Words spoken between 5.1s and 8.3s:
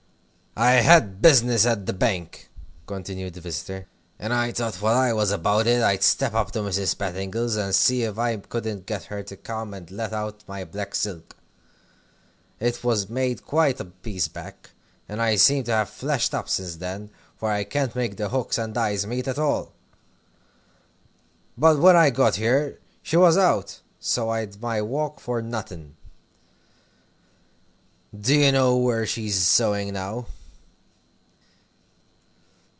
was about it I'd step up to Miss Petingill's and see if